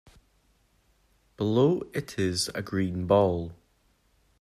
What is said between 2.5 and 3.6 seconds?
a green ball.